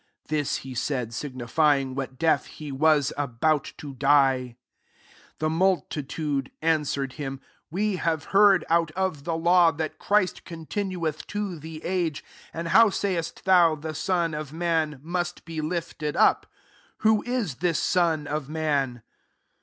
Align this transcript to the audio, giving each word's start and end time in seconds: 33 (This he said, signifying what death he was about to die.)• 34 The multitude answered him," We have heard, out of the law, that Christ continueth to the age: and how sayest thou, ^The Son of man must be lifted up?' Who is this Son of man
33 0.27 0.37
(This 0.39 0.55
he 0.57 0.73
said, 0.73 1.13
signifying 1.13 1.93
what 1.93 2.17
death 2.17 2.47
he 2.47 2.71
was 2.71 3.13
about 3.17 3.71
to 3.77 3.93
die.)• 3.93 4.55
34 5.37 5.37
The 5.37 5.49
multitude 5.51 6.51
answered 6.59 7.13
him," 7.13 7.39
We 7.69 7.97
have 7.97 8.23
heard, 8.33 8.65
out 8.67 8.89
of 8.93 9.25
the 9.25 9.35
law, 9.35 9.69
that 9.73 9.99
Christ 9.99 10.43
continueth 10.43 11.27
to 11.27 11.59
the 11.59 11.85
age: 11.85 12.23
and 12.51 12.69
how 12.69 12.89
sayest 12.89 13.45
thou, 13.45 13.75
^The 13.75 13.95
Son 13.95 14.33
of 14.33 14.51
man 14.51 14.99
must 15.03 15.45
be 15.45 15.61
lifted 15.61 16.15
up?' 16.15 16.47
Who 17.05 17.21
is 17.25 17.57
this 17.57 17.77
Son 17.77 18.25
of 18.25 18.49
man 18.49 19.03